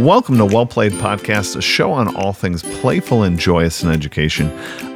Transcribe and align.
Welcome 0.00 0.38
to 0.38 0.46
Well 0.46 0.64
Played 0.64 0.92
Podcast, 0.92 1.54
a 1.54 1.60
show 1.60 1.92
on 1.92 2.16
all 2.16 2.32
things 2.32 2.62
playful 2.62 3.24
and 3.24 3.38
joyous 3.38 3.82
in 3.82 3.90
education. 3.90 4.50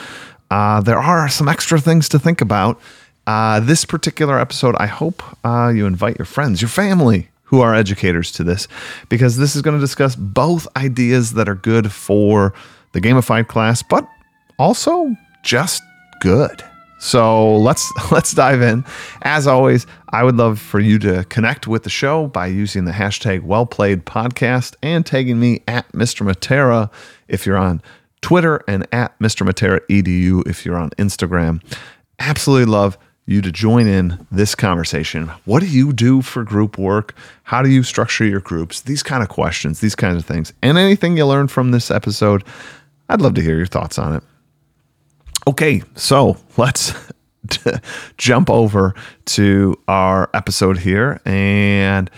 Uh, 0.51 0.83
there 0.83 0.99
are 0.99 1.27
some 1.31 1.49
extra 1.49 1.81
things 1.81 2.07
to 2.11 2.19
think 2.19 2.43
about. 2.43 2.79
Uh, 3.27 3.61
this 3.61 3.85
particular 3.85 4.39
episode, 4.39 4.75
I 4.79 4.87
hope 4.87 5.23
uh, 5.45 5.73
you 5.75 5.87
invite 5.87 6.19
your 6.19 6.27
friends, 6.27 6.61
your 6.61 6.69
family, 6.69 7.30
who 7.51 7.61
are 7.61 7.75
educators 7.75 8.31
to 8.31 8.45
this, 8.45 8.69
because 9.09 9.37
this 9.37 9.57
is 9.57 9.63
going 9.63 9.77
to 9.77 9.81
discuss 9.81 10.15
both 10.15 10.69
ideas 10.77 11.35
that 11.35 11.49
are 11.49 11.57
good 11.57 11.91
for 11.91 12.55
the 12.93 13.01
gamified 13.01 13.49
class, 13.49 13.83
but 13.83 14.09
also 14.57 15.15
just 15.43 15.83
good. 16.21 16.63
So 17.01 17.57
let's 17.57 17.91
let's 18.13 18.33
dive 18.33 18.63
in. 18.63 18.85
As 19.23 19.49
always, 19.49 19.85
I 20.11 20.23
would 20.23 20.37
love 20.37 20.61
for 20.61 20.79
you 20.79 21.01
to 21.01 21.25
connect 21.25 21.67
with 21.67 21.83
the 21.83 21.91
show 21.91 22.29
by 22.29 22.47
using 22.47 22.85
the 22.85 22.93
hashtag 22.93 23.43
Well 23.43 23.67
Played 23.67 24.07
Podcast 24.07 24.77
and 24.81 25.05
tagging 25.05 25.41
me 25.41 25.63
at 25.67 25.91
Mr. 25.93 26.25
Matera 26.25 26.89
if 27.27 27.47
you're 27.47 27.57
on 27.57 27.83
Twitter 28.21 28.63
and 28.69 28.87
at 28.93 29.19
Mr. 29.19 29.45
Matera 29.45 29.81
Edu 29.91 30.47
if 30.47 30.65
you're 30.65 30.79
on 30.79 30.91
Instagram. 30.91 31.61
Absolutely 32.21 32.71
love 32.71 32.97
you 33.31 33.41
to 33.41 33.53
join 33.53 33.87
in 33.87 34.27
this 34.33 34.57
conversation. 34.57 35.29
What 35.45 35.61
do 35.61 35.67
you 35.67 35.93
do 35.93 36.21
for 36.21 36.43
group 36.43 36.77
work? 36.77 37.15
How 37.45 37.63
do 37.63 37.71
you 37.71 37.85
structure 37.85 38.25
your 38.25 38.41
groups? 38.41 38.81
These 38.81 39.05
kind 39.05 39.23
of 39.23 39.29
questions, 39.29 39.81
these 39.81 39.95
kinds 39.95 40.17
of 40.17 40.25
things. 40.25 40.53
And 40.63 40.77
anything 40.77 41.17
you 41.17 41.25
learned 41.25 41.53
from 41.53 41.71
this 41.71 41.93
episode, 41.93 42.43
I'd 43.09 43.21
love 43.21 43.35
to 43.35 43.41
hear 43.41 43.57
your 43.57 43.67
thoughts 43.67 43.99
on 43.99 44.17
it. 44.17 44.25
Okay, 45.47 45.83
so 45.95 46.39
let's 46.57 46.93
jump 48.19 48.51
over 48.51 48.97
to 49.27 49.81
our 49.87 50.29
episode 50.35 50.79
here. 50.79 51.21
And 51.25 52.11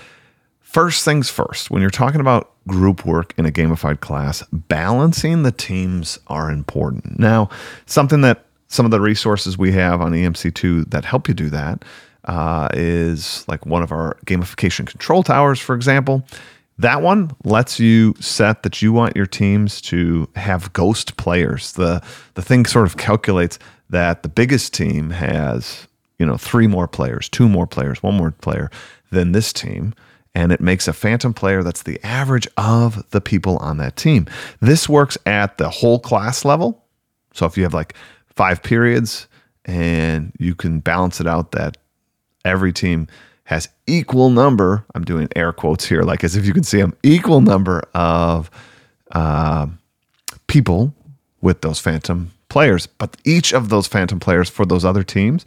first 0.61 1.05
things 1.05 1.29
first, 1.29 1.71
when 1.71 1.83
you're 1.83 1.91
talking 1.91 2.23
about 2.23 2.53
group 2.67 3.05
work 3.05 3.35
in 3.37 3.45
a 3.45 3.51
gamified 3.51 4.01
class, 4.01 4.43
balancing 4.51 5.43
the 5.43 5.53
teams 5.53 6.19
are 6.29 6.51
important. 6.51 7.19
Now, 7.19 7.51
something 7.85 8.23
that 8.23 8.47
some 8.73 8.87
of 8.87 8.91
the 8.91 9.01
resources 9.01 9.59
we 9.59 9.71
have 9.73 10.01
on 10.01 10.13
EMC2 10.13 10.91
that 10.91 11.05
help 11.05 11.29
you 11.29 11.35
do 11.35 11.51
that 11.51 11.85
uh, 12.25 12.69
is 12.73 13.47
like 13.47 13.67
one 13.67 13.83
of 13.83 13.93
our 13.93 14.17
gamification 14.25 14.87
control 14.87 15.23
towers, 15.23 15.61
for 15.61 15.75
example. 15.75 16.27
That 16.79 17.03
one 17.03 17.31
lets 17.45 17.79
you 17.79 18.15
set 18.19 18.63
that 18.63 18.81
you 18.81 18.91
want 18.93 19.15
your 19.15 19.27
teams 19.27 19.83
to 19.83 20.27
have 20.37 20.73
ghost 20.73 21.19
players. 21.19 21.73
The 21.73 22.03
the 22.33 22.43
thing 22.43 22.65
sort 22.65 22.87
of 22.87 22.97
calculates 22.97 23.59
that 23.91 24.23
the 24.23 24.31
biggest 24.31 24.73
team 24.73 25.11
has, 25.11 25.87
you 26.19 26.25
know, 26.25 26.39
three 26.39 26.67
more 26.67 26.89
players, 26.89 27.29
two 27.29 27.51
more 27.51 27.67
players, 27.67 28.03
one 28.03 28.15
more 28.15 28.31
player 28.31 28.71
than 29.11 29.33
this 29.33 29.53
team 29.53 29.95
and 30.35 30.51
it 30.51 30.63
makes 30.63 30.89
a 30.89 30.95
phantom 30.95 31.35
player 31.35 31.63
that's 31.63 31.83
the 31.83 32.03
average 32.03 32.49
of 32.57 33.09
the 33.11 33.21
people 33.21 33.59
on 33.59 33.77
that 33.77 33.97
team. 33.97 34.27
This 34.61 34.89
works 34.89 35.19
at 35.27 35.59
the 35.59 35.69
whole 35.69 35.99
class 35.99 36.43
level. 36.43 36.83
So 37.35 37.45
if 37.45 37.59
you 37.59 37.65
have 37.65 37.75
like 37.75 37.95
five 38.37 38.63
periods 38.63 39.29
and 39.65 40.33
you 40.39 40.55
can 40.55 40.81
balance 40.81 41.21
it 41.21 41.27
out 41.27 41.53
that 41.53 41.77
every 42.45 42.73
team 42.73 43.07
has 43.45 43.69
equal 43.87 44.31
number 44.31 44.85
i'm 44.95 45.05
doing 45.05 45.29
air 45.37 45.53
quotes 45.53 45.85
here 45.85 46.03
like 46.03 46.25
as 46.25 46.37
if 46.37 46.45
you 46.45 46.53
can 46.53 46.65
see 46.65 46.81
them 46.81 46.95
equal 47.03 47.41
number 47.41 47.83
of 47.95 48.51
uh, 49.13 49.67
people 50.47 50.95
with 51.41 51.61
those 51.61 51.79
phantom 51.79 52.33
players. 52.49 52.87
But 52.87 53.17
each 53.25 53.53
of 53.53 53.69
those 53.69 53.87
phantom 53.87 54.21
players 54.21 54.49
for 54.49 54.65
those 54.65 54.85
other 54.85 55.03
teams 55.03 55.45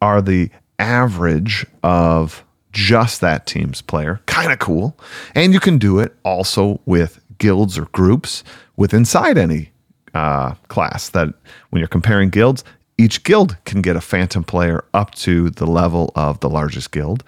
are 0.00 0.22
the 0.22 0.50
average 0.78 1.66
of 1.82 2.44
just 2.72 3.20
that 3.20 3.46
team's 3.46 3.82
player. 3.82 4.20
Kind 4.26 4.52
of 4.52 4.58
cool. 4.58 4.96
And 5.34 5.52
you 5.52 5.60
can 5.60 5.78
do 5.78 5.98
it 5.98 6.14
also 6.24 6.80
with 6.86 7.20
guilds 7.38 7.76
or 7.76 7.86
groups 7.86 8.44
with 8.76 8.94
inside 8.94 9.36
any 9.36 9.71
uh, 10.14 10.54
class 10.68 11.08
that 11.10 11.28
when 11.70 11.80
you're 11.80 11.88
comparing 11.88 12.30
guilds, 12.30 12.64
each 12.98 13.24
guild 13.24 13.56
can 13.64 13.82
get 13.82 13.96
a 13.96 14.00
phantom 14.00 14.44
player 14.44 14.84
up 14.94 15.14
to 15.16 15.50
the 15.50 15.66
level 15.66 16.12
of 16.14 16.40
the 16.40 16.48
largest 16.48 16.92
guild, 16.92 17.24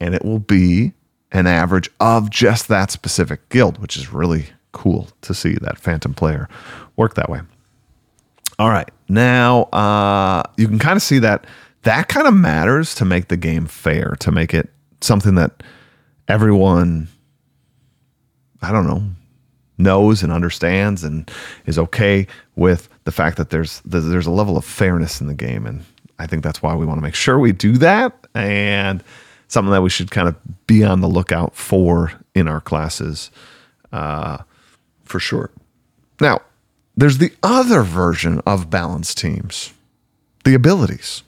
and 0.00 0.14
it 0.14 0.24
will 0.24 0.38
be 0.38 0.92
an 1.32 1.46
average 1.46 1.90
of 2.00 2.30
just 2.30 2.68
that 2.68 2.90
specific 2.90 3.48
guild, 3.48 3.78
which 3.78 3.96
is 3.96 4.12
really 4.12 4.46
cool 4.72 5.08
to 5.22 5.34
see 5.34 5.54
that 5.54 5.78
phantom 5.78 6.14
player 6.14 6.48
work 6.96 7.14
that 7.14 7.28
way. 7.28 7.40
All 8.58 8.70
right, 8.70 8.90
now 9.08 9.62
uh, 9.64 10.42
you 10.56 10.66
can 10.66 10.78
kind 10.78 10.96
of 10.96 11.02
see 11.02 11.18
that 11.20 11.46
that 11.82 12.08
kind 12.08 12.26
of 12.26 12.34
matters 12.34 12.94
to 12.96 13.04
make 13.04 13.28
the 13.28 13.36
game 13.36 13.66
fair, 13.66 14.16
to 14.20 14.32
make 14.32 14.52
it 14.52 14.70
something 15.00 15.36
that 15.36 15.62
everyone, 16.26 17.08
I 18.62 18.72
don't 18.72 18.86
know, 18.86 19.02
knows 19.78 20.22
and 20.22 20.32
understands 20.32 21.04
and 21.04 21.30
is 21.66 21.78
okay 21.78 22.26
with 22.56 22.88
the 23.04 23.12
fact 23.12 23.36
that 23.36 23.50
there's 23.50 23.80
there's 23.84 24.26
a 24.26 24.30
level 24.30 24.56
of 24.56 24.64
fairness 24.64 25.20
in 25.20 25.26
the 25.26 25.34
game 25.34 25.66
and 25.66 25.84
I 26.18 26.26
think 26.26 26.42
that's 26.42 26.62
why 26.62 26.74
we 26.74 26.84
want 26.84 26.98
to 26.98 27.02
make 27.02 27.14
sure 27.14 27.38
we 27.38 27.52
do 27.52 27.78
that 27.78 28.26
and 28.34 29.02
something 29.46 29.72
that 29.72 29.82
we 29.82 29.90
should 29.90 30.10
kind 30.10 30.28
of 30.28 30.36
be 30.66 30.84
on 30.84 31.00
the 31.00 31.08
lookout 31.08 31.54
for 31.54 32.12
in 32.34 32.48
our 32.48 32.60
classes 32.60 33.30
uh, 33.92 34.38
for 35.04 35.20
sure. 35.20 35.50
Now, 36.20 36.40
there's 36.96 37.18
the 37.18 37.32
other 37.42 37.82
version 37.82 38.40
of 38.44 38.70
balanced 38.70 39.18
teams, 39.18 39.72
the 40.44 40.54
abilities. 40.54 41.22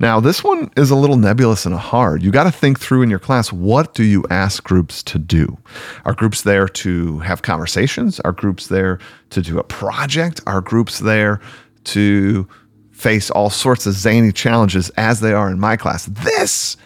Now, 0.00 0.20
this 0.20 0.44
one 0.44 0.70
is 0.76 0.90
a 0.90 0.96
little 0.96 1.16
nebulous 1.16 1.66
and 1.66 1.74
hard. 1.74 2.22
You 2.22 2.30
got 2.30 2.44
to 2.44 2.52
think 2.52 2.78
through 2.78 3.02
in 3.02 3.10
your 3.10 3.18
class 3.18 3.52
what 3.52 3.94
do 3.94 4.04
you 4.04 4.24
ask 4.30 4.62
groups 4.62 5.02
to 5.04 5.18
do? 5.18 5.58
Are 6.04 6.14
groups 6.14 6.42
there 6.42 6.68
to 6.68 7.18
have 7.20 7.42
conversations? 7.42 8.20
Are 8.20 8.32
groups 8.32 8.68
there 8.68 9.00
to 9.30 9.42
do 9.42 9.58
a 9.58 9.64
project? 9.64 10.40
Are 10.46 10.60
groups 10.60 11.00
there 11.00 11.40
to 11.84 12.48
face 12.92 13.30
all 13.30 13.50
sorts 13.50 13.86
of 13.86 13.94
zany 13.94 14.30
challenges 14.30 14.90
as 14.90 15.20
they 15.20 15.32
are 15.32 15.50
in 15.50 15.58
my 15.58 15.76
class? 15.76 16.06
This 16.06 16.76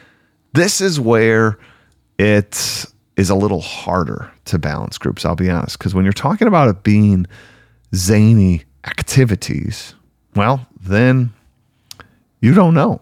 this 0.54 0.80
is 0.80 1.00
where 1.00 1.58
it 2.18 2.84
is 3.16 3.30
a 3.30 3.34
little 3.34 3.60
harder 3.60 4.30
to 4.46 4.58
balance 4.58 4.98
groups, 4.98 5.24
I'll 5.24 5.34
be 5.34 5.50
honest, 5.50 5.78
because 5.78 5.94
when 5.94 6.04
you're 6.04 6.12
talking 6.12 6.48
about 6.48 6.68
it 6.68 6.82
being 6.82 7.26
zany 7.94 8.64
activities, 8.84 9.94
well, 10.34 10.66
then 10.80 11.32
you 12.42 12.52
don't 12.52 12.74
know. 12.74 13.00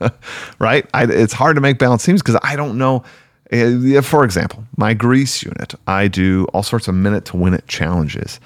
right? 0.58 0.88
I, 0.92 1.04
it's 1.04 1.32
hard 1.32 1.54
to 1.54 1.60
make 1.60 1.78
balanced 1.78 2.06
teams 2.06 2.22
because 2.22 2.40
I 2.42 2.56
don't 2.56 2.76
know. 2.76 3.04
Uh, 3.52 4.00
for 4.02 4.24
example, 4.24 4.64
my 4.76 4.94
Greece 4.94 5.42
unit, 5.42 5.74
I 5.86 6.08
do 6.08 6.46
all 6.52 6.64
sorts 6.64 6.88
of 6.88 6.94
minute 6.94 7.26
to 7.26 7.36
win 7.36 7.54
it 7.54 7.68
challenges. 7.68 8.40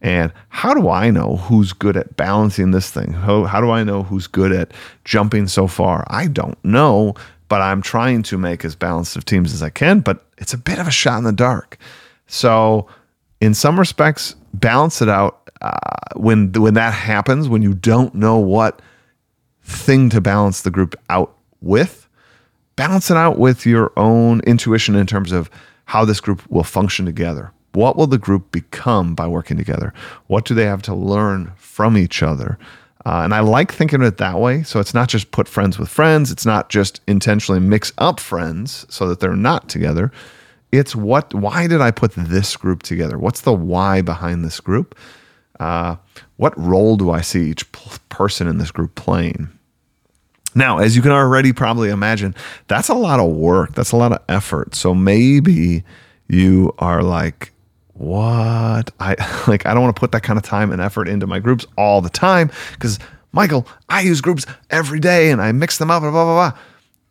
And 0.00 0.32
how 0.48 0.74
do 0.74 0.88
I 0.88 1.10
know 1.10 1.36
who's 1.36 1.72
good 1.72 1.96
at 1.96 2.16
balancing 2.16 2.70
this 2.70 2.90
thing? 2.90 3.12
How, 3.12 3.44
how 3.44 3.60
do 3.60 3.70
I 3.70 3.82
know 3.84 4.02
who's 4.02 4.26
good 4.26 4.52
at 4.52 4.72
jumping 5.04 5.48
so 5.48 5.66
far? 5.66 6.04
I 6.08 6.28
don't 6.28 6.62
know, 6.64 7.14
but 7.48 7.60
I'm 7.60 7.82
trying 7.82 8.22
to 8.24 8.38
make 8.38 8.64
as 8.64 8.76
balanced 8.76 9.16
of 9.16 9.24
teams 9.24 9.52
as 9.52 9.62
I 9.62 9.70
can, 9.70 10.00
but 10.00 10.24
it's 10.38 10.54
a 10.54 10.58
bit 10.58 10.78
of 10.78 10.86
a 10.86 10.90
shot 10.90 11.18
in 11.18 11.24
the 11.24 11.32
dark. 11.32 11.78
So, 12.26 12.86
in 13.40 13.54
some 13.54 13.78
respects, 13.78 14.36
balance 14.52 15.02
it 15.02 15.08
out 15.08 15.50
uh, 15.60 15.78
when 16.16 16.52
when 16.52 16.74
that 16.74 16.92
happens, 16.92 17.48
when 17.48 17.62
you 17.62 17.74
don't 17.74 18.14
know 18.14 18.38
what 18.38 18.80
thing 19.64 20.10
to 20.10 20.20
balance 20.20 20.62
the 20.62 20.70
group 20.70 20.94
out 21.10 21.36
with. 21.60 22.08
Balance 22.76 23.10
it 23.10 23.16
out 23.16 23.38
with 23.38 23.66
your 23.66 23.92
own 23.96 24.40
intuition 24.40 24.94
in 24.94 25.06
terms 25.06 25.32
of 25.32 25.50
how 25.86 26.04
this 26.04 26.20
group 26.20 26.42
will 26.50 26.64
function 26.64 27.04
together. 27.06 27.52
What 27.72 27.96
will 27.96 28.06
the 28.06 28.18
group 28.18 28.52
become 28.52 29.14
by 29.14 29.26
working 29.26 29.56
together? 29.56 29.92
What 30.28 30.44
do 30.44 30.54
they 30.54 30.64
have 30.64 30.82
to 30.82 30.94
learn 30.94 31.52
from 31.56 31.96
each 31.98 32.22
other? 32.22 32.58
Uh, 33.04 33.20
and 33.22 33.34
I 33.34 33.40
like 33.40 33.72
thinking 33.72 34.00
of 34.00 34.06
it 34.06 34.16
that 34.16 34.38
way. 34.38 34.62
So 34.62 34.80
it's 34.80 34.94
not 34.94 35.08
just 35.08 35.30
put 35.30 35.48
friends 35.48 35.78
with 35.78 35.88
friends. 35.88 36.30
It's 36.30 36.46
not 36.46 36.70
just 36.70 37.00
intentionally 37.06 37.60
mix 37.60 37.92
up 37.98 38.18
friends 38.18 38.86
so 38.88 39.08
that 39.08 39.20
they're 39.20 39.36
not 39.36 39.68
together. 39.68 40.10
It's 40.72 40.96
what, 40.96 41.34
why 41.34 41.66
did 41.66 41.80
I 41.80 41.90
put 41.90 42.12
this 42.12 42.56
group 42.56 42.82
together? 42.82 43.18
What's 43.18 43.42
the 43.42 43.52
why 43.52 44.00
behind 44.00 44.44
this 44.44 44.58
group? 44.58 44.96
Uh, 45.60 45.96
what 46.36 46.58
role 46.58 46.96
do 46.96 47.10
I 47.10 47.20
see 47.20 47.50
each 47.50 47.70
person 48.08 48.48
in 48.48 48.58
this 48.58 48.70
group 48.70 48.94
playing? 48.94 49.50
Now, 50.54 50.78
as 50.78 50.94
you 50.94 51.02
can 51.02 51.10
already 51.10 51.52
probably 51.52 51.90
imagine, 51.90 52.34
that's 52.68 52.88
a 52.88 52.94
lot 52.94 53.20
of 53.20 53.30
work. 53.32 53.74
That's 53.74 53.92
a 53.92 53.96
lot 53.96 54.12
of 54.12 54.18
effort. 54.28 54.74
So 54.74 54.94
maybe 54.94 55.84
you 56.28 56.74
are 56.78 57.02
like, 57.02 57.52
what? 57.94 58.90
I 59.00 59.14
like 59.46 59.66
I 59.66 59.74
don't 59.74 59.82
want 59.82 59.96
to 59.96 60.00
put 60.00 60.12
that 60.12 60.22
kind 60.22 60.36
of 60.36 60.42
time 60.42 60.70
and 60.72 60.80
effort 60.80 61.08
into 61.08 61.26
my 61.26 61.38
groups 61.38 61.66
all 61.76 62.00
the 62.00 62.10
time 62.10 62.50
because 62.72 62.98
Michael, 63.32 63.66
I 63.88 64.02
use 64.02 64.20
groups 64.20 64.46
every 64.70 65.00
day 65.00 65.30
and 65.30 65.42
I 65.42 65.50
mix 65.52 65.78
them 65.78 65.90
up 65.90 66.02
and 66.02 66.12
blah 66.12 66.24
blah 66.24 66.50
blah. 66.50 66.58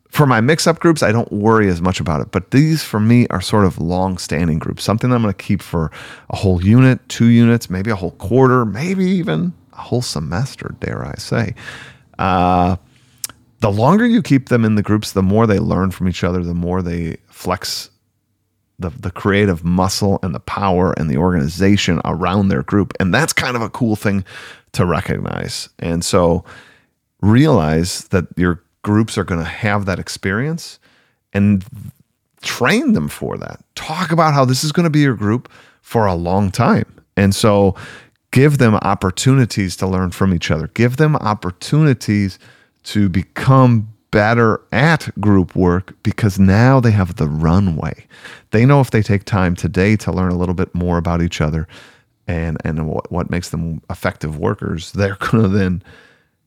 For 0.09 0.27
my 0.27 0.41
mix 0.41 0.67
up 0.67 0.79
groups, 0.79 1.01
I 1.01 1.11
don't 1.11 1.31
worry 1.31 1.69
as 1.69 1.81
much 1.81 1.99
about 1.99 2.21
it. 2.21 2.31
But 2.31 2.51
these 2.51 2.83
for 2.83 2.99
me 2.99 3.25
are 3.29 3.41
sort 3.41 3.65
of 3.65 3.79
long 3.79 4.19
standing 4.19 4.59
groups, 4.59 4.83
something 4.83 5.11
I'm 5.11 5.23
going 5.23 5.33
to 5.33 5.43
keep 5.43 5.61
for 5.61 5.89
a 6.29 6.35
whole 6.35 6.63
unit, 6.63 6.99
two 7.09 7.25
units, 7.25 7.67
maybe 7.67 7.89
a 7.89 7.95
whole 7.95 8.11
quarter, 8.11 8.63
maybe 8.63 9.05
even 9.05 9.53
a 9.73 9.81
whole 9.81 10.03
semester, 10.03 10.75
dare 10.79 11.03
I 11.03 11.15
say. 11.15 11.55
Uh, 12.19 12.75
the 13.63 13.71
longer 13.71 14.05
you 14.05 14.21
keep 14.21 14.49
them 14.49 14.65
in 14.65 14.75
the 14.75 14.81
groups, 14.81 15.13
the 15.13 15.23
more 15.23 15.47
they 15.47 15.57
learn 15.57 15.89
from 15.89 16.09
each 16.09 16.21
other, 16.21 16.43
the 16.43 16.53
more 16.53 16.81
they 16.81 17.15
flex 17.27 17.89
the, 18.77 18.89
the 18.89 19.09
creative 19.09 19.63
muscle 19.63 20.19
and 20.21 20.35
the 20.35 20.41
power 20.41 20.91
and 20.97 21.09
the 21.09 21.15
organization 21.15 22.01
around 22.03 22.49
their 22.49 22.61
group. 22.61 22.91
And 22.99 23.13
that's 23.13 23.31
kind 23.31 23.55
of 23.55 23.61
a 23.61 23.69
cool 23.69 23.95
thing 23.95 24.25
to 24.73 24.85
recognize. 24.85 25.69
And 25.79 26.03
so 26.03 26.43
realize 27.21 28.09
that 28.09 28.25
your 28.35 28.61
groups 28.81 29.17
are 29.17 29.23
going 29.23 29.39
to 29.39 29.49
have 29.49 29.85
that 29.85 29.97
experience 29.97 30.77
and 31.31 31.63
train 32.41 32.91
them 32.91 33.07
for 33.07 33.37
that. 33.37 33.63
Talk 33.75 34.11
about 34.11 34.33
how 34.33 34.43
this 34.43 34.65
is 34.65 34.73
going 34.73 34.83
to 34.83 34.89
be 34.89 34.99
your 34.99 35.15
group 35.15 35.49
for 35.81 36.05
a 36.05 36.15
long 36.15 36.51
time. 36.51 37.01
And 37.15 37.33
so 37.33 37.75
give 38.31 38.57
them 38.57 38.75
opportunities 38.75 39.77
to 39.77 39.87
learn 39.87 40.11
from 40.11 40.33
each 40.33 40.51
other, 40.51 40.67
give 40.67 40.97
them 40.97 41.15
opportunities 41.15 42.37
to 42.83 43.09
become 43.09 43.93
better 44.11 44.61
at 44.71 45.09
group 45.19 45.55
work 45.55 45.95
because 46.03 46.37
now 46.37 46.79
they 46.79 46.91
have 46.91 47.15
the 47.15 47.27
runway. 47.27 48.05
They 48.51 48.65
know 48.65 48.79
if 48.79 48.91
they 48.91 49.01
take 49.01 49.23
time 49.23 49.55
today 49.55 49.95
to 49.97 50.11
learn 50.11 50.31
a 50.31 50.37
little 50.37 50.53
bit 50.53 50.73
more 50.75 50.97
about 50.97 51.21
each 51.21 51.41
other 51.41 51.67
and 52.27 52.57
and 52.63 52.87
what, 52.87 53.11
what 53.11 53.29
makes 53.29 53.49
them 53.49 53.81
effective 53.89 54.37
workers, 54.37 54.91
they're 54.91 55.15
going 55.19 55.43
to 55.43 55.49
then 55.49 55.83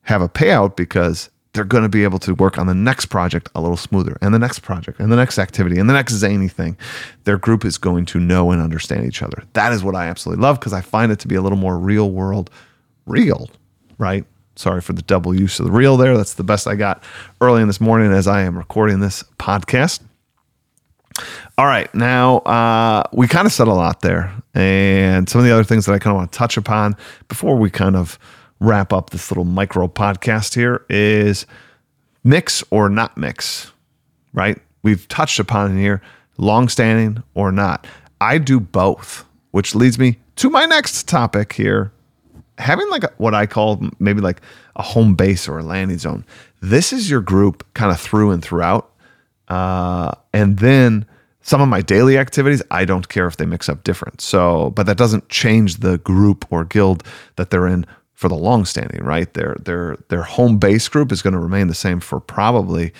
have 0.03 0.23
a 0.23 0.29
payout 0.29 0.77
because 0.77 1.29
they're 1.53 1.65
going 1.65 1.83
to 1.83 1.88
be 1.88 2.05
able 2.05 2.19
to 2.21 2.35
work 2.35 2.59
on 2.59 2.69
the 2.69 2.75
next 2.75 3.06
project 3.06 3.49
a 3.55 3.61
little 3.61 3.77
smoother 3.77 4.17
and 4.21 4.33
the 4.33 4.38
next 4.38 4.61
project 4.61 5.00
and 5.00 5.11
the 5.11 5.17
next 5.17 5.38
activity 5.38 5.79
and 5.79 5.88
the 5.88 5.94
next 5.94 6.12
zany 6.12 6.49
thing. 6.49 6.77
Their 7.25 7.38
group 7.38 7.65
is 7.65 7.79
going 7.79 8.05
to 8.06 8.21
know 8.21 8.53
and 8.53 8.62
understand 8.62 9.06
each 9.06 9.23
other. 9.23 9.43
That 9.55 9.73
is 9.73 9.83
what 9.83 9.97
I 9.97 10.06
absolutely 10.06 10.43
love 10.43 10.61
because 10.61 10.73
I 10.73 10.83
find 10.83 11.11
it 11.11 11.19
to 11.21 11.29
be 11.29 11.35
a 11.35 11.43
little 11.43 11.59
more 11.59 11.79
real 11.79 12.12
world, 12.12 12.50
real, 13.06 13.50
right? 13.99 14.25
Sorry 14.56 14.81
for 14.81 14.93
the 14.94 15.03
double 15.03 15.35
use 15.35 15.61
of 15.61 15.67
the 15.67 15.73
reel 15.73 15.97
there. 15.97 16.17
That's 16.17 16.35
the 16.35 16.44
best 16.44 16.67
I 16.67 16.75
got 16.75 17.03
early 17.41 17.61
in 17.61 17.69
this 17.69 17.81
morning 17.81 18.11
as 18.12 18.26
I 18.26 18.43
am 18.43 18.56
recording 18.56 19.00
this 19.00 19.23
podcast. 19.38 20.00
All 21.56 21.67
right, 21.67 21.94
now 21.94 22.38
uh, 22.38 23.05
we 23.12 23.29
kind 23.29 23.47
of 23.47 23.53
said 23.53 23.69
a 23.69 23.73
lot 23.73 24.00
there, 24.03 24.35
and 24.55 25.29
some 25.29 25.41
of 25.41 25.47
the 25.47 25.53
other 25.53 25.64
things 25.64 25.87
that 25.87 25.93
I 25.93 25.99
kind 25.99 26.14
of 26.14 26.17
want 26.17 26.32
to 26.32 26.38
touch 26.38 26.56
upon 26.56 26.97
before 27.29 27.56
we 27.56 27.70
kind 27.70 27.97
of 27.97 28.19
wrap 28.61 28.93
up 28.93 29.11
this 29.11 29.31
little 29.31 29.44
micro 29.44 29.88
podcast 29.88 30.55
here 30.55 30.85
is 30.88 31.47
mix 32.25 32.62
or 32.70 32.88
not 32.88 33.17
mix, 33.17 33.73
right? 34.32 34.59
We've 34.82 35.06
touched 35.09 35.38
upon 35.38 35.76
here, 35.76 36.02
long 36.38 36.69
standing 36.69 37.23
or 37.35 37.52
not. 37.52 37.87
I 38.20 38.38
do 38.38 38.61
both, 38.61 39.25
which 39.50 39.75
leads 39.75 39.99
me 39.99 40.19
to 40.37 40.50
my 40.50 40.67
next 40.67 41.09
topic 41.09 41.55
here. 41.55 41.93
Having 42.58 42.91
like 42.91 43.05
a, 43.05 43.12
what 43.19 43.35
I 43.35 43.47
call 43.47 43.82
maybe 43.99 44.20
like 44.20 44.41
a 44.76 44.82
home 44.82 45.14
base 45.14 45.49
or 45.49 45.58
a 45.58 45.62
landing 45.62 45.99
zone. 45.99 46.25
This 46.61 46.93
is 46.93 47.11
your 47.11 47.20
group 47.20 47.67
kind 47.75 47.93
of 47.93 48.00
through 48.00 48.31
and 48.31 48.43
throughout. 48.43 48.91
Uh, 49.49 50.12
and 50.32 50.58
then 50.58 51.06
some 51.43 51.61
of 51.61 51.69
my 51.69 51.81
daily 51.81 52.19
activities, 52.19 52.62
I 52.70 52.85
don't 52.85 53.08
care 53.08 53.26
if 53.26 53.37
they 53.37 53.47
mix 53.47 53.69
up 53.69 53.85
different. 53.85 54.20
So, 54.20 54.70
but 54.70 54.87
that 54.87 54.97
doesn't 54.97 55.29
change 55.29 55.76
the 55.76 55.99
group 55.99 56.44
or 56.50 56.64
guild 56.64 57.05
that 57.37 57.50
they're 57.50 57.69
in 57.69 57.87
for 58.14 58.29
the 58.29 58.35
long 58.35 58.64
standing, 58.64 59.05
right? 59.05 59.32
Their 59.35 59.56
their 59.61 59.97
their 60.09 60.23
home 60.23 60.59
base 60.59 60.88
group 60.88 61.12
is 61.12 61.23
going 61.23 61.35
to 61.35 61.38
remain 61.38 61.69
the 61.69 61.75
same 61.75 62.00
for 62.00 62.19
probably 62.19 62.93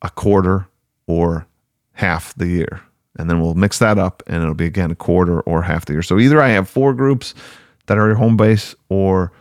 a 0.00 0.08
quarter 0.08 0.66
or 1.06 1.46
half 1.92 2.34
the 2.36 2.46
year. 2.46 2.80
And 3.18 3.28
then 3.28 3.40
we'll 3.40 3.54
mix 3.54 3.78
that 3.80 3.98
up 3.98 4.22
and 4.26 4.42
it'll 4.42 4.54
be 4.54 4.66
again 4.66 4.90
a 4.90 4.96
quarter 4.96 5.40
or 5.42 5.62
half 5.62 5.84
the 5.84 5.92
year. 5.92 6.02
So 6.02 6.18
either 6.18 6.40
I 6.40 6.48
have 6.48 6.68
four 6.68 6.94
groups 6.94 7.34
that 7.86 7.98
are 7.98 8.06
your 8.06 8.16
home 8.16 8.36
base 8.36 8.74
or 8.88 9.32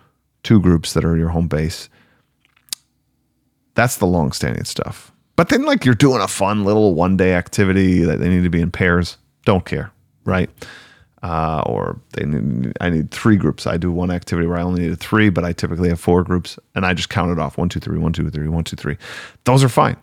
two 0.44 0.60
groups 0.60 0.94
that 0.94 1.06
are 1.06 1.18
your 1.18 1.30
home 1.30 1.48
base. 1.48 1.90
That's 3.76 3.98
the 3.98 4.06
long 4.06 4.32
standing 4.32 4.66
stuff. 4.66 5.12
But 5.36 5.50
then 5.50 5.66
like 5.66 5.86
you're 5.86 5.96
doing 5.96 6.22
a 6.22 6.28
fun 6.28 6.64
little 6.64 6.94
one 6.94 7.18
day 7.18 7.34
activity 7.34 8.04
that 8.04 8.20
they 8.20 8.30
need 8.30 8.44
to 8.44 8.50
be 8.50 8.62
in 8.62 8.72
pairs, 8.72 9.18
don't 9.46 9.66
care, 9.66 9.92
right? 10.26 10.50
uh, 11.24 11.64
or 11.66 12.00
they 12.12 12.26
need, 12.26 12.74
I 12.82 12.90
need 12.90 13.10
three 13.10 13.38
groups. 13.38 13.66
I 13.66 13.78
do 13.78 13.92
one 13.92 14.12
activity 14.12 14.46
where 14.46 14.58
I 14.58 14.62
only 14.62 14.82
needed 14.82 15.00
three, 15.00 15.30
but 15.30 15.46
I 15.46 15.54
typically 15.54 15.90
have 15.90 16.00
four 16.00 16.22
groups, 16.24 16.60
and 16.76 16.86
I 16.86 16.94
just 16.94 17.10
count 17.10 17.32
it 17.32 17.40
off 17.40 17.58
one, 17.58 17.70
two, 17.70 17.80
three, 17.80 17.98
one, 17.98 18.12
two, 18.12 18.30
three, 18.30 18.50
one, 18.50 18.66
two, 18.66 18.76
three. 18.76 18.98
Those 19.46 19.64
are 19.64 19.70
fine, 19.70 19.96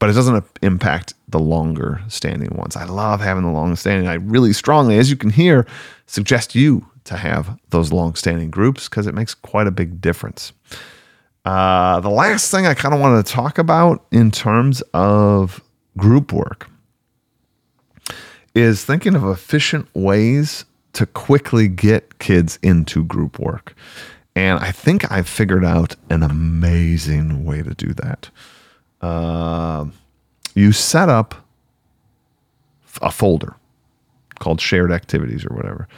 but 0.00 0.10
it 0.10 0.14
doesn't 0.14 0.44
impact 0.62 1.14
the 1.28 1.38
longer 1.38 2.02
standing 2.08 2.54
ones. 2.56 2.74
I 2.74 2.84
love 2.84 3.20
having 3.20 3.44
the 3.44 3.50
long 3.50 3.76
standing. 3.76 4.08
I 4.08 4.14
really 4.14 4.52
strongly, 4.52 4.98
as 4.98 5.10
you 5.10 5.16
can 5.16 5.30
hear, 5.30 5.64
suggest 6.06 6.56
you 6.56 6.84
to 7.04 7.16
have 7.16 7.58
those 7.70 7.92
long 7.92 8.14
standing 8.14 8.50
groups 8.50 8.88
because 8.88 9.06
it 9.06 9.14
makes 9.14 9.34
quite 9.34 9.66
a 9.66 9.70
big 9.70 10.00
difference. 10.00 10.52
Uh, 11.44 12.00
the 12.00 12.10
last 12.10 12.50
thing 12.50 12.66
I 12.66 12.74
kind 12.74 12.94
of 12.94 13.00
wanted 13.00 13.26
to 13.26 13.32
talk 13.32 13.58
about 13.58 14.04
in 14.10 14.30
terms 14.30 14.82
of 14.94 15.62
group 15.96 16.32
work 16.32 16.68
is 18.54 18.84
thinking 18.84 19.14
of 19.14 19.24
efficient 19.24 19.88
ways 19.94 20.64
to 20.94 21.06
quickly 21.06 21.68
get 21.68 22.18
kids 22.18 22.58
into 22.62 23.04
group 23.04 23.38
work. 23.38 23.74
And 24.36 24.58
I 24.58 24.72
think 24.72 25.10
I've 25.12 25.28
figured 25.28 25.64
out 25.64 25.96
an 26.08 26.22
amazing 26.22 27.44
way 27.44 27.62
to 27.62 27.74
do 27.74 27.92
that. 27.94 28.30
Uh, 29.00 29.86
you 30.54 30.72
set 30.72 31.08
up 31.08 31.46
a 33.02 33.10
folder 33.10 33.54
called 34.38 34.60
shared 34.60 34.92
activities 34.92 35.44
or 35.44 35.54
whatever. 35.54 35.88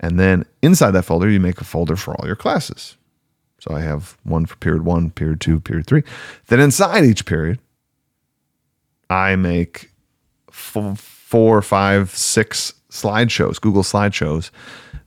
And 0.00 0.18
then 0.18 0.44
inside 0.62 0.92
that 0.92 1.04
folder, 1.04 1.30
you 1.30 1.40
make 1.40 1.60
a 1.60 1.64
folder 1.64 1.96
for 1.96 2.14
all 2.14 2.26
your 2.26 2.36
classes. 2.36 2.96
So 3.58 3.74
I 3.74 3.80
have 3.80 4.18
one 4.24 4.46
for 4.46 4.56
period 4.56 4.84
one, 4.84 5.10
period 5.10 5.40
two, 5.40 5.60
period 5.60 5.86
three. 5.86 6.02
Then 6.48 6.60
inside 6.60 7.04
each 7.04 7.24
period, 7.24 7.58
I 9.08 9.36
make 9.36 9.90
four, 10.50 11.62
five, 11.62 12.10
six 12.10 12.74
slideshows, 12.90 13.60
Google 13.60 13.82
slideshows 13.82 14.50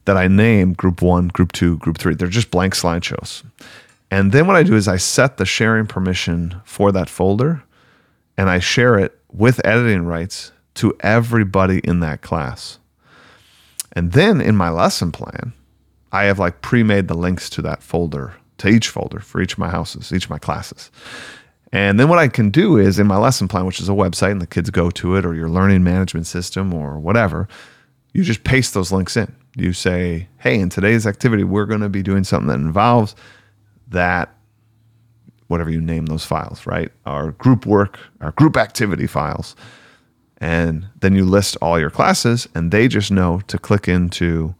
that 0.04 0.16
I 0.16 0.28
name 0.28 0.72
group 0.72 1.02
one, 1.02 1.28
group 1.28 1.52
two, 1.52 1.78
group 1.78 1.98
three. 1.98 2.14
They're 2.14 2.28
just 2.28 2.50
blank 2.50 2.74
slideshows. 2.74 3.44
And 4.10 4.32
then 4.32 4.46
what 4.46 4.56
I 4.56 4.62
do 4.62 4.74
is 4.74 4.88
I 4.88 4.96
set 4.96 5.36
the 5.36 5.44
sharing 5.44 5.86
permission 5.86 6.60
for 6.64 6.92
that 6.92 7.10
folder 7.10 7.62
and 8.36 8.48
I 8.48 8.58
share 8.58 8.98
it 8.98 9.18
with 9.30 9.60
editing 9.64 10.04
rights 10.04 10.52
to 10.74 10.96
everybody 11.00 11.80
in 11.80 12.00
that 12.00 12.22
class. 12.22 12.77
And 13.92 14.12
then 14.12 14.40
in 14.40 14.56
my 14.56 14.70
lesson 14.70 15.12
plan, 15.12 15.52
I 16.12 16.24
have 16.24 16.38
like 16.38 16.62
pre 16.62 16.82
made 16.82 17.08
the 17.08 17.14
links 17.14 17.50
to 17.50 17.62
that 17.62 17.82
folder, 17.82 18.34
to 18.58 18.68
each 18.68 18.88
folder 18.88 19.20
for 19.20 19.40
each 19.40 19.54
of 19.54 19.58
my 19.58 19.70
houses, 19.70 20.12
each 20.12 20.24
of 20.24 20.30
my 20.30 20.38
classes. 20.38 20.90
And 21.72 22.00
then 22.00 22.08
what 22.08 22.18
I 22.18 22.28
can 22.28 22.50
do 22.50 22.78
is 22.78 22.98
in 22.98 23.06
my 23.06 23.18
lesson 23.18 23.46
plan, 23.46 23.66
which 23.66 23.80
is 23.80 23.88
a 23.88 23.92
website 23.92 24.32
and 24.32 24.40
the 24.40 24.46
kids 24.46 24.70
go 24.70 24.90
to 24.90 25.16
it 25.16 25.26
or 25.26 25.34
your 25.34 25.50
learning 25.50 25.84
management 25.84 26.26
system 26.26 26.72
or 26.72 26.98
whatever, 26.98 27.46
you 28.14 28.22
just 28.22 28.44
paste 28.44 28.72
those 28.72 28.90
links 28.90 29.16
in. 29.16 29.34
You 29.54 29.72
say, 29.72 30.28
hey, 30.38 30.58
in 30.58 30.70
today's 30.70 31.06
activity, 31.06 31.44
we're 31.44 31.66
going 31.66 31.80
to 31.80 31.88
be 31.88 32.02
doing 32.02 32.24
something 32.24 32.48
that 32.48 32.54
involves 32.54 33.14
that, 33.88 34.34
whatever 35.48 35.70
you 35.70 35.80
name 35.80 36.06
those 36.06 36.24
files, 36.24 36.66
right? 36.66 36.90
Our 37.04 37.32
group 37.32 37.66
work, 37.66 37.98
our 38.20 38.32
group 38.32 38.56
activity 38.56 39.06
files. 39.06 39.56
And 40.40 40.86
then 41.00 41.14
you 41.14 41.24
list 41.24 41.56
all 41.60 41.80
your 41.80 41.90
classes 41.90 42.48
and 42.54 42.70
they 42.70 42.88
just 42.88 43.10
know 43.10 43.40
to 43.48 43.58
click 43.58 43.88
into, 43.88 44.54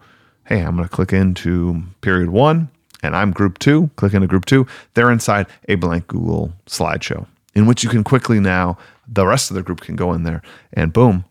hey, 0.46 0.60
I'm 0.60 0.76
going 0.76 0.88
to 0.88 0.94
click 0.94 1.12
into 1.12 1.82
period 2.00 2.30
one 2.30 2.68
and 3.02 3.14
I'm 3.14 3.30
group 3.30 3.58
two, 3.58 3.90
click 3.96 4.12
into 4.12 4.26
group 4.26 4.44
two, 4.44 4.66
they're 4.94 5.10
inside 5.10 5.46
a 5.68 5.76
blank 5.76 6.08
Google 6.08 6.52
slideshow 6.66 7.26
in 7.58 7.66
which 7.66 7.82
you 7.82 7.90
can 7.90 8.04
quickly 8.04 8.40
now, 8.40 8.78
the 9.06 9.26
rest 9.26 9.50
of 9.50 9.56
the 9.56 9.62
group 9.62 9.80
can 9.80 9.96
go 9.96 10.12
in 10.12 10.22
there 10.22 10.42
and 10.72 10.92
boom, 10.92 11.24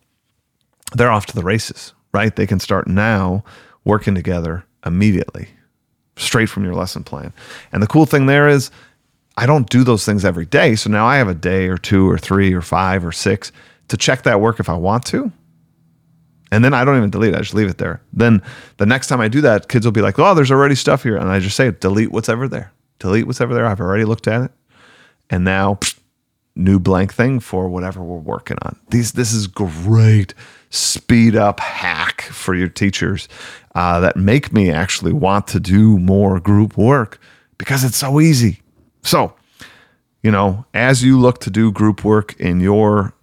they're 0.94 1.12
off 1.12 1.26
to 1.28 1.36
the 1.36 1.44
races, 1.44 1.94
right? 2.14 2.36
They 2.36 2.46
can 2.48 2.60
start 2.60 2.88
now 2.88 3.44
working 3.86 4.14
together 4.14 4.66
immediately, 4.86 5.48
straight 6.18 6.50
from 6.50 6.66
your 6.66 6.76
lesson 6.76 7.04
plan. 7.04 7.34
And 7.72 7.82
the 7.82 7.88
cool 7.88 8.06
thing 8.06 8.26
there 8.26 8.48
is, 8.48 8.72
I 9.38 9.46
don't 9.46 9.70
do 9.70 9.84
those 9.84 10.06
things 10.06 10.26
every 10.26 10.46
day. 10.46 10.76
So 10.76 10.90
now 10.90 11.06
I 11.06 11.18
have 11.18 11.28
a 11.30 11.34
day 11.34 11.68
or 11.68 11.78
two 11.78 12.10
or 12.10 12.18
three 12.18 12.54
or 12.54 12.62
five 12.62 13.06
or 13.06 13.12
six 13.12 13.52
to 13.90 13.98
check 13.98 14.24
that 14.24 14.42
work 14.42 14.60
if 14.60 14.70
I 14.70 14.76
want 14.76 15.06
to. 15.08 15.32
And 16.52 16.64
then 16.64 16.74
I 16.74 16.86
don't 16.86 16.98
even 16.98 17.10
delete 17.10 17.34
it. 17.34 17.38
I 17.38 17.40
just 17.40 17.54
leave 17.54 17.68
it 17.68 17.78
there. 17.78 18.02
Then 18.14 18.42
the 18.78 18.86
next 18.86 19.08
time 19.08 19.20
I 19.20 19.28
do 19.28 19.42
that, 19.42 19.68
kids 19.68 19.86
will 19.86 19.92
be 19.92 20.02
like, 20.02 20.18
oh, 20.18 20.34
there's 20.34 20.52
already 20.52 20.76
stuff 20.76 21.04
here. 21.04 21.18
And 21.18 21.30
I 21.30 21.40
just 21.40 21.58
say, 21.58 21.72
delete 21.72 22.12
what's 22.12 22.30
ever 22.30 22.48
there. 22.48 22.72
Delete 23.00 23.28
what's 23.28 23.42
ever 23.42 23.54
there. 23.54 23.66
I've 23.66 23.82
already 23.82 24.06
looked 24.06 24.28
at 24.28 24.44
it. 24.44 24.52
And 25.30 25.44
now, 25.44 25.80
new 26.56 26.80
blank 26.80 27.14
thing 27.14 27.40
for 27.40 27.70
whatever 27.70 28.02
we're 28.02 28.18
working 28.18 28.58
on. 28.64 28.80
These, 28.90 29.12
this 29.12 29.32
is 29.32 29.46
great 29.46 30.34
speed 30.70 31.36
up 31.36 31.60
hack 31.60 32.22
for 32.24 32.56
your 32.56 32.68
teachers 32.68 33.28
uh, 33.76 34.00
that 34.00 34.18
make 34.18 34.52
me 34.52 34.72
actually 34.72 35.14
want 35.14 35.48
to 35.48 35.60
do 35.60 36.00
more 36.00 36.40
group 36.40 36.78
work 36.78 37.20
because 37.58 37.84
it's 37.84 37.98
so 37.98 38.20
easy. 38.20 38.62
So, 39.04 39.36
you 40.24 40.32
know, 40.32 40.66
as 40.74 41.04
you 41.04 41.20
look 41.20 41.40
to 41.42 41.50
do 41.50 41.72
group 41.72 42.04
work 42.04 42.36
in 42.40 42.60
your 42.60 43.14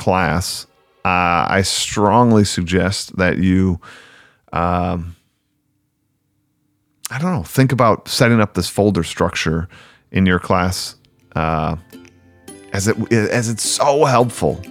class, 0.00 0.66
uh, 1.04 1.44
I 1.48 1.60
strongly 1.62 2.44
suggest 2.44 3.16
that 3.18 3.36
you, 3.36 3.78
um, 4.52 5.14
I 7.10 7.18
don't 7.18 7.32
know, 7.32 7.42
think 7.42 7.70
about 7.70 8.08
setting 8.08 8.40
up 8.40 8.54
this 8.54 8.68
folder 8.68 9.04
structure 9.04 9.68
in 10.10 10.24
your 10.24 10.38
class, 10.38 10.96
uh, 11.36 11.76
as 12.72 12.88
it 12.88 12.96
as 13.12 13.50
it's 13.50 13.62
so 13.62 14.06
helpful, 14.06 14.62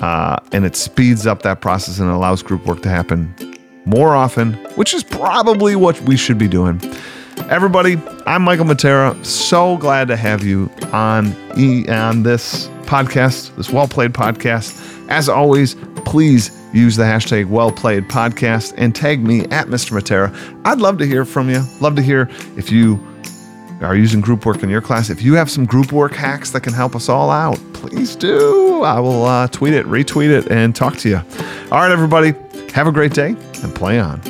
uh, 0.00 0.36
and 0.52 0.64
it 0.64 0.76
speeds 0.76 1.26
up 1.26 1.42
that 1.42 1.60
process 1.60 1.98
and 1.98 2.08
allows 2.08 2.42
group 2.42 2.64
work 2.64 2.82
to 2.82 2.88
happen 2.88 3.34
more 3.84 4.14
often, 4.14 4.54
which 4.76 4.94
is 4.94 5.02
probably 5.02 5.74
what 5.74 6.00
we 6.02 6.16
should 6.16 6.38
be 6.38 6.48
doing. 6.48 6.80
Everybody, 7.48 7.98
I'm 8.26 8.42
Michael 8.42 8.66
Matera. 8.66 9.12
So 9.24 9.76
glad 9.78 10.06
to 10.08 10.16
have 10.16 10.44
you 10.44 10.70
on 10.92 11.34
on 11.90 12.22
this 12.22 12.68
podcast, 12.92 13.56
this 13.56 13.70
well 13.70 13.88
played 13.88 14.12
podcast. 14.12 14.78
As 15.08 15.26
always, 15.26 15.76
please 16.04 16.50
use 16.74 16.94
the 16.94 17.04
hashtag 17.04 17.48
well 17.48 17.72
played 17.72 18.04
podcast 18.04 18.74
and 18.76 18.94
tag 18.94 19.24
me 19.24 19.40
at 19.46 19.68
Mr. 19.68 19.98
Matera. 19.98 20.30
I'd 20.66 20.78
love 20.78 20.98
to 20.98 21.06
hear 21.06 21.24
from 21.24 21.48
you. 21.48 21.64
Love 21.80 21.96
to 21.96 22.02
hear 22.02 22.28
if 22.58 22.70
you 22.70 23.00
are 23.80 23.96
using 23.96 24.20
group 24.20 24.44
work 24.44 24.62
in 24.62 24.68
your 24.68 24.82
class. 24.82 25.08
If 25.08 25.22
you 25.22 25.32
have 25.34 25.50
some 25.50 25.64
group 25.64 25.90
work 25.90 26.12
hacks 26.12 26.50
that 26.50 26.64
can 26.64 26.74
help 26.74 26.94
us 26.94 27.08
all 27.08 27.30
out, 27.30 27.58
please 27.72 28.14
do. 28.14 28.82
I 28.82 29.00
will 29.00 29.24
uh, 29.24 29.48
tweet 29.48 29.72
it, 29.72 29.86
retweet 29.86 30.28
it, 30.28 30.52
and 30.52 30.76
talk 30.76 30.98
to 30.98 31.08
you. 31.08 31.16
All 31.16 31.80
right, 31.80 31.90
everybody, 31.90 32.34
have 32.74 32.86
a 32.86 32.92
great 32.92 33.14
day 33.14 33.34
and 33.62 33.74
play 33.74 33.98
on. 34.00 34.20